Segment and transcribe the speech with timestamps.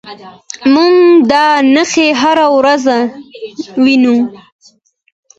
[0.73, 0.93] موږ
[1.31, 2.83] دا نښې هره ورځ
[3.83, 4.17] وینو.